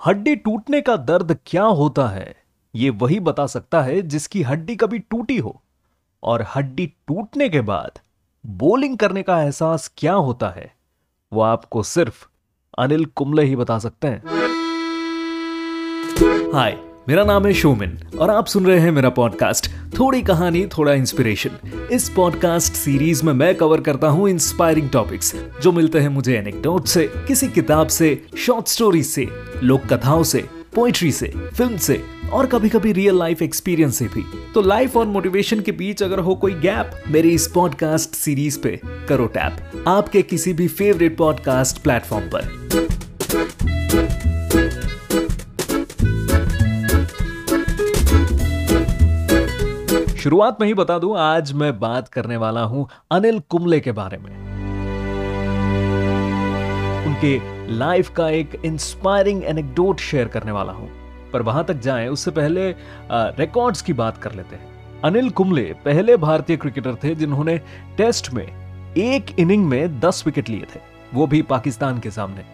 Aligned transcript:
हड्डी 0.00 0.34
टूटने 0.36 0.80
का 0.80 0.96
दर्द 0.96 1.36
क्या 1.46 1.62
होता 1.62 2.06
है, 2.08 2.34
ये 2.74 2.90
वही 2.90 3.18
बता 3.20 3.46
सकता 3.46 3.80
है 3.82 4.00
जिसकी 4.02 4.42
हड्डी 4.42 4.76
कभी 4.76 4.98
टूटी 5.00 5.38
हो। 5.38 5.60
और 6.22 6.44
हड्डी 6.54 6.86
टूटने 7.08 7.48
के 7.48 7.60
बाद 7.60 7.98
बोलिंग 8.44 8.96
करने 8.98 9.22
का 9.22 9.40
एहसास 9.42 9.90
क्या 9.96 10.12
होता 10.14 10.48
है, 10.48 10.72
वो 11.32 11.40
आपको 11.40 11.82
सिर्फ़ 11.82 12.26
अनिल 12.78 13.04
कुंबले 13.04 13.42
ही 13.42 13.56
बता 13.56 13.78
सकते 13.78 14.08
हैं। 14.08 14.22
हाय 16.52 16.78
मेरा 17.08 17.22
नाम 17.24 17.46
है 17.46 17.52
शोमिन 17.54 17.96
और 18.20 18.30
आप 18.30 18.46
सुन 18.46 18.66
रहे 18.66 18.78
हैं 18.78 18.90
मेरा 18.92 19.08
पॉडकास्ट 19.08 19.66
थोड़ी 19.98 20.20
कहानी, 20.22 20.64
थोड़ा 20.66 20.92
इंस्पिरेशन 20.92 21.50
इस 21.92 22.08
पॉडकास्ट 22.08 22.72
सीरीज़ 22.72 23.24
में 23.24 23.32
मैं 23.32 23.54
कवर 23.54 23.80
करता 23.80 24.08
हूँ 24.08 24.28
इंस्पायरिंग 24.28 24.90
टॉपिक्स 24.90 25.34
जो 25.62 25.72
मिलते 25.72 25.98
हैं 25.98 26.08
मुझे 26.08 26.36
एनेक्डोट 26.38 26.86
से, 26.86 27.06
किसी 27.28 27.48
किताब 27.48 27.88
से 27.88 28.22
शॉर्ट 28.38 28.68
स्टोरी 28.68 29.02
से, 29.02 29.26
लोक 29.62 29.86
कथाओं 29.92 30.22
से 30.22 30.44
पोइट्री 30.74 31.12
से 31.12 31.32
फ़िल्म 31.56 31.76
से, 31.76 32.00
और 32.32 32.46
कभी 32.46 32.68
कभी 32.68 32.92
रियल 32.92 33.18
लाइफ 33.18 33.42
एक्सपीरियंस 33.42 33.98
से 33.98 34.04
भी। 34.04 34.24
तो 34.54 34.60
लाइफ 34.60 34.96
और 34.96 35.06
मोटिवेशन 35.06 35.60
के 35.60 35.72
बीच 35.72 36.02
अगर 36.02 36.18
हो 36.18 36.34
कोई 36.34 36.52
गैप 36.52 37.02
मेरी 37.08 37.30
इस 37.30 37.46
पॉडकास्ट 37.46 38.10
सीरीज़ 38.10 38.60
पे 38.60 38.80
करो 39.08 39.26
टैप 39.26 39.84
आपके 39.88 40.22
किसी 40.22 40.52
भी 40.52 40.68
फेवरेट 40.68 41.16
पॉडकास्ट 41.16 41.82
प्लेटफॉर्म 41.82 42.30
पर। 42.34 42.56
शुरुआत 50.28 50.60
में 50.60 50.66
ही 50.68 50.72
बता 50.74 50.98
दूँ, 50.98 51.16
आज 51.18 51.52
मैं 51.52 51.78
बात 51.80 52.08
करने 52.08 52.36
वाला 52.36 52.60
हूँ 52.60 52.86
अनिल 53.10 53.38
कुंबले 53.48 53.78
के 53.80 53.92
बारे 53.92 54.16
में। 54.16 54.30
उनके 57.06 57.30
लाइफ 57.72 58.08
का 58.08 58.28
एक 58.30 58.60
इंस्पायरिंग 58.64 59.44
एनेक्डोट 59.44 60.00
शेयर 60.00 60.28
करने 60.28 60.52
वाला 60.52 60.72
हूँ। 60.72 60.88
पर 61.32 61.42
वहाँ 61.42 61.64
तक 61.64 61.78
जाएँ, 61.80 62.08
उससे 62.08 62.30
पहले 62.30 62.70
रिकॉर्ड्स 63.38 63.82
की 63.82 63.92
बात 63.92 64.18
कर 64.18 64.34
लेते 64.34 64.56
हैं। 64.56 65.00
अनिल 65.02 65.30
कुंबले 65.30 65.62
पहले 65.84 66.16
भारतीय 66.16 66.56
क्रिकेटर 66.56 66.94
थे, 66.94 67.14
जिन्होंने 67.14 67.56
टेस्ट 67.96 68.32
में 68.32 68.44
एक 68.96 69.34
इनिंग 69.38 69.64
में 69.66 70.00
दस 70.00 70.22
विकेट 70.26 70.48
लिए 70.48 70.66
थे। 70.74 70.80
वो 71.14 71.26
भी 71.26 71.40
पाकिस्तान 71.44 72.00
के 72.00 72.10
सामने। 72.10 72.44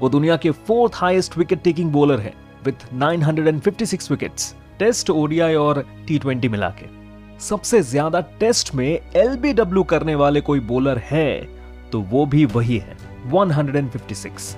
वो 0.00 0.08
दुनिया 0.08 0.36
के 0.36 0.50
fourth 0.50 0.92
highest 0.94 1.36
wicket 1.38 1.62
taking 1.62 1.92
bowler 1.92 2.20
है 2.20 2.32
विथ 2.64 2.88
956 2.94 4.10
विकेट्स 4.10 4.54
टेस्ट 4.78 5.10
ओडीआई 5.10 5.54
और 5.56 5.84
टी 6.08 6.18
ट्वेंटी 6.18 6.48
मिला 6.48 6.70
के। 6.78 6.99
सबसे 7.40 7.80
ज़्यादा 7.82 8.20
टेस्ट 8.40 8.74
में 8.74 9.00
एलबीडब्ल्यू 9.16 9.82
करने 9.82 10.14
वाले 10.14 10.40
कोई 10.40 10.60
बॉलर 10.60 10.98
है 11.04 11.48
तो 11.92 12.00
वो 12.00 12.24
भी 12.26 12.44
वही 12.46 12.76
है 12.78 12.96
156 13.30 14.56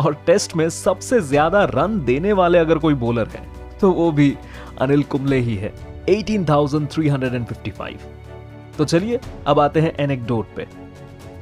और 0.00 0.14
टेस्ट 0.26 0.56
में 0.56 0.68
सबसे 0.70 1.20
ज़्यादा 1.20 1.62
रन 1.64 2.00
देने 2.04 2.32
वाले 2.32 2.58
अगर 2.58 2.78
कोई 2.78 2.94
बॉलर 2.94 3.28
है 3.28 3.42
तो 3.80 3.90
वो 3.90 4.10
भी 4.12 4.36
अनिल 4.80 5.02
कुंबले 5.04 5.38
ही 5.38 5.54
है 5.56 5.72
18,355 6.08 7.96
तो 8.78 8.84
चलिए 8.84 9.20
अब 9.46 9.60
आते 9.60 9.80
हैं 9.80 9.92
एनेक्डोट 10.00 10.46
पे. 10.56 10.66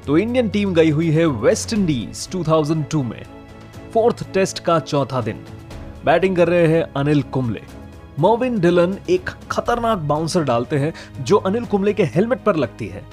तो 0.07 0.19
इंडियन 0.19 0.49
टीम 0.49 0.75
गई 0.75 0.91
हुई 0.91 1.11
है 1.11 1.27
वेस्ट 1.27 1.73
इंडीज 1.73 2.29
2002 2.31 3.03
में 3.05 3.23
फोर्थ 3.95 4.33
टेस्ट 4.33 4.59
का 4.65 4.79
चौथा 4.81 5.21
दिन. 5.21 5.45
बैटिंग 6.05 6.37
कर 6.37 6.49
रहे 6.49 6.67
हैं 6.67 6.83
अनिल 6.97 7.23
कुंबले. 7.23 7.63
मोविन 8.19 8.61
डिलन 8.61 8.97
एक 9.11 9.31
खतरनाक 9.51 9.99
बाउंसर 9.99 10.45
डालते 10.45 10.79
हैं, 10.79 10.93
जो 11.21 11.37
अनिल 11.37 11.65
कुंबले 11.65 11.93
के 11.93 12.05
हेलमेट 12.05 12.45
पर 12.45 12.57
लगती 12.57 12.87
है, 12.87 13.05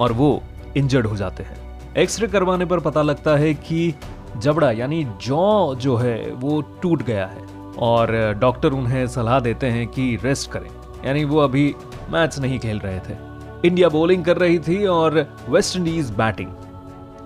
और 0.00 0.12
वो 0.12 0.42
इंजर्ड 0.76 1.06
हो 1.06 1.16
जाते 1.16 1.42
हैं। 1.42 1.80
एक्सरे 1.96 2.26
करवाने 2.26 2.64
पर 2.64 2.80
पता 2.80 3.02
लगता 3.02 3.36
है 3.36 3.54
कि 3.54 3.94
जबड़ा 4.38 4.70
यानी 4.70 5.04
जॉ 5.22 5.74
जो 5.74 5.96
है, 5.96 6.30
वो 6.30 6.60
टूट 6.82 7.02
गया 7.02 7.26
है, 7.26 7.46
और 7.78 8.34
डॉक्टर 8.40 8.72
उन्हें 8.72 9.06
सलाह 9.06 9.40
देते 9.40 9.66
हैं 9.66 9.86
कि 9.86 10.18
रेस्ट 10.22 10.50
करें। 10.50 10.70
यानी 11.06 11.24
वो 11.24 11.38
अभी 11.38 11.74
मैच 12.10 12.38
नहीं 12.38 12.58
खेल 12.58 12.78
रहे 12.78 12.98
थे। 12.98 13.16
इंडिया 13.64 13.88
बॉलिंग 13.88 14.24
कर 14.24 14.36
रही 14.36 14.58
थी 14.58 14.84
और 14.86 15.36
West 15.48 15.76
Indies 15.76 16.10
batting 16.10 16.48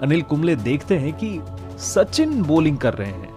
Anil 0.03 0.23
Kumble 0.23 0.57
देखते 0.57 0.97
हैं 0.97 1.13
कि 1.13 1.41
सचिन 1.79 2.43
बॉलिंग 2.43 2.79
कर 2.79 2.95
रहे 2.95 3.13
हैं। 3.13 3.36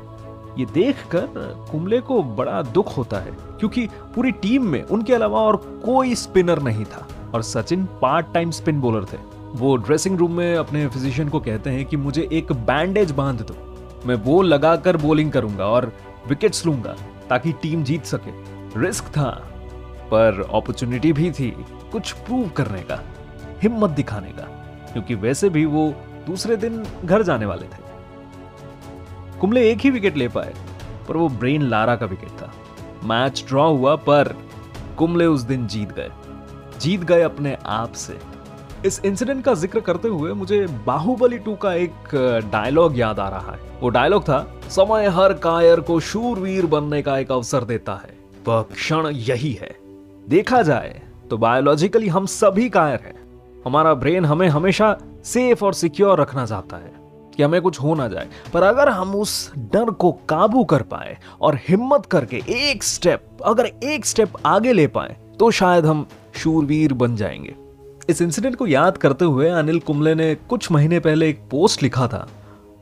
ये 0.58 0.66
देखकर 0.66 1.28
कुंबले 1.72 2.00
को 2.02 2.22
बड़ा 2.24 2.62
दुख 2.62 2.98
होता 2.98 3.18
है, 3.18 3.32
क्योंकि 3.60 3.88
पूरी 4.16 4.32
टीम 4.32 4.66
में 4.66 4.84
उनके 4.84 5.14
अलावा 5.14 5.40
और 5.40 5.82
कोई 5.86 6.16
स्पिनर 6.16 6.62
नहीं 6.62 6.86
था। 6.86 7.08
और 7.34 7.42
Sachin 7.42 7.86
part 8.02 8.34
time 8.34 8.52
spin 8.52 8.82
bowler 8.82 9.06
थे। 9.06 9.18
वो 9.56 9.76
ड्रेसिंग 9.78 10.18
रूम 10.18 10.32
में 10.32 10.56
अपने 10.56 10.88
फिजिशियन 10.88 11.30
को 11.30 11.40
कहते 11.40 11.70
हैं 11.70 11.86
कि 11.86 11.98
मुझे 11.98 12.30
एक 12.32 12.52
बैंडेज 12.52 13.12
बाँध 13.12 13.42
दो। 13.42 13.56
मैं 14.06 14.16
वो 14.16 14.42
लगाकर 14.42 14.98
बॉलिंग 14.98 15.32
करूँगा 15.32 15.66
और 15.66 15.92
विकेट्स 16.28 16.66
लूँगा, 16.66 16.96
ताकि 17.30 17.52
टीम 17.52 17.84
जीत 17.84 18.06
सके। 18.06 18.32
रिस्क 18.80 19.06
था, 19.06 19.30
पर 20.06 20.42
अपॉर्चुनिटी 20.54 21.14
भी 21.14 21.32
थी 21.32 21.50
कुछ 21.92 22.12
प्रूव 22.12 22.50
करने 22.50 22.82
का, 22.82 23.00
हिम्मत 23.64 23.90
दिखाने 23.90 24.30
का। 24.30 24.44
क्योंकि 24.94 25.16
वैसे 25.16 25.50
भी 25.50 25.66
वो 25.66 25.94
दूसरे 26.28 26.56
दिन 26.58 26.84
घर 27.06 27.24
जाने 27.24 27.46
वाले 27.46 27.66
थे। 27.66 27.89
कुंबले 29.42 29.70
एक 29.72 29.80
ही 29.80 29.90
विकेट 29.90 30.18
ले 30.18 30.28
पाए, 30.28 30.54
पर 31.08 31.18
वो 31.18 31.28
ब्रेन 31.30 31.62
लारा 31.62 31.96
का 31.96 32.06
विकेट 32.06 32.30
था। 32.32 32.52
मैच 33.04 33.44
ड्रॉ 33.48 33.70
हुआ, 33.70 33.96
पर 33.96 34.36
कुंबले 34.98 35.26
उस 35.26 35.42
दिन 35.42 35.68
जीत 35.68 35.92
गए। 35.92 36.10
जीत 36.80 37.04
गए 37.04 37.22
अपने 37.22 37.58
आप 37.68 37.94
से। 37.94 38.18
इस 38.86 39.02
इंसिडेंट 39.06 39.44
का 39.46 39.54
ज़िक्र 39.54 39.80
करते 39.80 40.08
हुए 40.08 40.34
मुझे 40.34 40.66
बाहुबली 40.86 41.38
टू 41.38 41.56
का 41.56 41.74
एक 41.74 42.16
डायलॉग 42.52 42.98
याद 43.00 43.20
आ 43.20 43.28
रहा 43.30 43.52
है। 43.52 43.60
वो 43.82 43.90
डायलॉग 43.90 44.24
था, 44.24 44.40
समय 44.70 45.08
हर 45.08 45.34
कायर 45.40 45.80
को 45.80 46.00
शूरवीर 46.02 46.66
बनने 46.66 47.02
का 47.02 47.18
एक 47.18 47.32
अवसर 47.32 47.64
देता 47.64 47.94
है। 47.96 48.18
वह 48.48 48.62
क्षण 48.74 49.08
यही 49.08 49.52
है। 49.54 49.76
देखा 50.30 50.62
जाए 50.62 51.02
तो 51.30 51.38
बायोलॉजिकली 51.38 52.08
हम 52.08 52.26
सभी 52.28 52.70
कायर 52.70 53.00
हैं। 53.06 53.18
हमारा 53.66 53.94
ब्रेन 53.94 54.26
हमें 54.26 54.48
हमेशा 54.50 54.98
सेफ़ 55.26 55.66
और 55.66 55.74
सिक्योर 55.74 56.22
रखना 56.22 56.46
चाहता 56.46 56.78
है। 56.78 56.94
कि 57.40 57.44
हमें 57.44 57.62
कुछ 57.62 57.80
हो 57.80 57.96
ना 57.96 58.08
जाए। 58.08 58.28
पर 58.54 58.64
अगर 58.64 58.90
हम 58.90 59.16
उस 59.16 59.52
डर 59.58 59.90
को 59.92 60.12
काबू 60.12 60.64
कर 60.64 60.82
पाए 60.82 61.18
और 61.42 61.60
हिम्मत 61.68 62.06
करके 62.06 62.42
एक 62.50 62.84
स्टेप 62.84 63.26
अगर 63.46 63.66
एक 63.66 64.06
स्टेप 64.06 64.34
आगे 64.46 64.74
ले 64.74 64.88
पाए 64.88 65.16
तो 65.40 65.52
शायद 65.52 65.86
हम 65.86 66.08
शूरवीर 66.36 66.94
बन 66.94 67.16
जाएँगे। 67.16 67.56
इस 68.10 68.22
इंसिडेंट 68.22 68.56
को 68.56 68.68
याद 68.68 68.98
करते 68.98 69.26
हुए 69.26 69.50
अनिल 69.50 69.80
कुंबले 69.80 70.16
ने 70.16 70.36
कुछ 70.36 70.72
महीने 70.72 71.00
पहले 71.00 71.30
एक 71.30 71.40
पोस्ट 71.52 71.84
लिखा 71.84 72.08
था। 72.08 72.28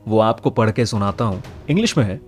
वो 0.08 0.18
आपको 0.20 0.50
पढ़ 0.50 0.70
के 0.70 0.86
सुनाता 0.86 1.24
हूँ। 1.24 1.42
इंग्लिश 1.70 1.98
में 1.98 2.04
है 2.04 2.20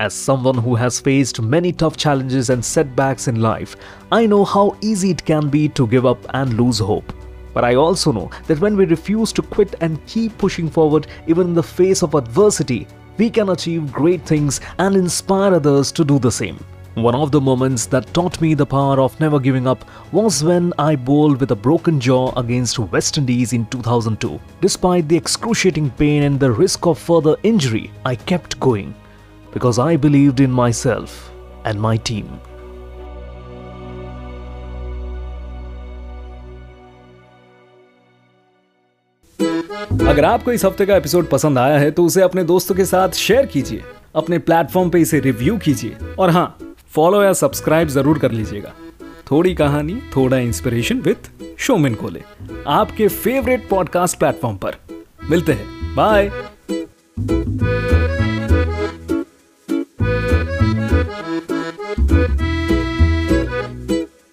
As 0.00 0.14
someone 0.26 0.58
who 0.64 0.74
has 0.80 0.98
faced 1.06 1.38
many 1.54 1.70
tough 1.80 1.96
challenges 2.04 2.48
and 2.54 2.66
setbacks 2.66 3.28
in 3.32 3.40
life, 3.46 3.74
I 4.12 4.20
know 4.32 4.44
how 4.54 4.68
easy 4.90 5.10
it 5.14 5.24
can 5.30 5.50
be 5.56 5.68
to 5.78 5.86
give 5.94 6.06
up 6.12 6.30
and 6.34 6.58
lose 6.60 6.80
hope. 6.88 7.19
But 7.52 7.64
I 7.64 7.74
also 7.74 8.12
know 8.12 8.30
that 8.46 8.60
when 8.60 8.76
we 8.76 8.84
refuse 8.84 9.32
to 9.32 9.42
quit 9.42 9.74
and 9.80 10.04
keep 10.06 10.36
pushing 10.38 10.70
forward, 10.70 11.06
even 11.26 11.48
in 11.48 11.54
the 11.54 11.62
face 11.62 12.02
of 12.02 12.14
adversity, 12.14 12.86
we 13.18 13.30
can 13.30 13.50
achieve 13.50 13.92
great 13.92 14.24
things 14.24 14.60
and 14.78 14.96
inspire 14.96 15.54
others 15.54 15.92
to 15.92 16.04
do 16.04 16.18
the 16.18 16.30
same. 16.30 16.58
One 16.94 17.14
of 17.14 17.30
the 17.30 17.40
moments 17.40 17.86
that 17.86 18.12
taught 18.12 18.40
me 18.40 18.54
the 18.54 18.66
power 18.66 19.00
of 19.00 19.18
never 19.20 19.38
giving 19.38 19.66
up 19.66 19.84
was 20.12 20.42
when 20.42 20.72
I 20.76 20.96
bowled 20.96 21.40
with 21.40 21.52
a 21.52 21.56
broken 21.56 22.00
jaw 22.00 22.32
against 22.36 22.78
West 22.78 23.16
Indies 23.16 23.52
in 23.52 23.66
2002. 23.66 24.40
Despite 24.60 25.06
the 25.06 25.16
excruciating 25.16 25.90
pain 25.90 26.24
and 26.24 26.40
the 26.40 26.50
risk 26.50 26.86
of 26.86 26.98
further 26.98 27.36
injury, 27.42 27.92
I 28.04 28.16
kept 28.16 28.58
going 28.58 28.94
because 29.52 29.78
I 29.78 29.96
believed 29.96 30.40
in 30.40 30.50
myself 30.50 31.32
and 31.64 31.80
my 31.80 31.96
team. 31.96 32.40
अगर 40.08 40.24
आपको 40.24 40.52
इस 40.52 40.64
हफ़्ते 40.64 40.86
का 40.86 40.96
episode 40.96 41.28
पसंद 41.28 41.58
आया 41.58 41.78
है 41.78 41.90
तो 41.90 42.04
उसे 42.04 42.22
अपने 42.22 42.44
दोस्तों 42.44 42.74
के 42.74 42.84
साथ 42.84 43.08
शेयर 43.08 43.46
कीजिए। 43.46 43.82
अपने 44.14 44.38
प्लेटफॉर्म 44.38 44.90
पे 44.90 45.00
इसे 45.00 45.20
रिव्यू 45.20 45.56
कीजिए। 45.58 45.96
और 46.18 46.30
हाँ 46.30 46.56
फॉलो 46.94 47.22
या 47.22 47.32
सब्सक्राइब 47.32 47.88
ज़रूर 47.88 48.18
कर 48.18 48.30
लीजिएगा। 48.32 48.72
थोड़ी 49.30 49.54
कहानी, 49.54 50.00
थोड़ा 50.16 50.38
इंस्पिरेशन 50.38 51.00
विथ 51.00 51.30
शोमिन 51.58 51.94
कोले 51.94 52.22
आपके 52.66 53.08
फेवरेट 53.08 53.68
पॉडकास्ट 53.68 54.18
प्लेटफॉर्म 54.18 54.56
पर। 54.56 54.76
मिलते 55.30 55.52
हैं। 55.52 55.94
बाय 55.94 56.30